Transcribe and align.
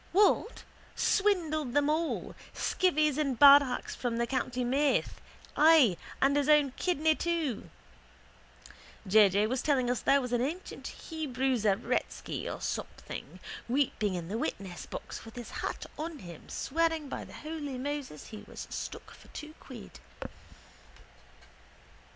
What? 0.13 0.63
Swindled 0.95 1.75
them 1.75 1.87
all, 1.87 2.33
skivvies 2.55 3.19
and 3.19 3.39
badhachs 3.39 3.95
from 3.95 4.17
the 4.17 4.25
county 4.25 4.63
Meath, 4.63 5.21
ay, 5.55 5.95
and 6.19 6.35
his 6.35 6.49
own 6.49 6.71
kidney 6.71 7.13
too. 7.13 7.69
J. 9.07 9.29
J. 9.29 9.45
was 9.45 9.61
telling 9.61 9.91
us 9.91 9.99
there 9.99 10.19
was 10.19 10.33
an 10.33 10.41
ancient 10.41 10.87
Hebrew 10.87 11.55
Zaretsky 11.55 12.47
or 12.47 12.59
something 12.61 13.39
weeping 13.69 14.15
in 14.15 14.27
the 14.27 14.39
witnessbox 14.39 15.23
with 15.23 15.35
his 15.35 15.51
hat 15.51 15.85
on 15.99 16.17
him, 16.17 16.49
swearing 16.49 17.07
by 17.07 17.23
the 17.23 17.33
holy 17.33 17.77
Moses 17.77 18.29
he 18.29 18.43
was 18.47 18.65
stuck 18.71 19.11
for 19.11 19.27
two 19.27 19.53
quid. 19.59 19.99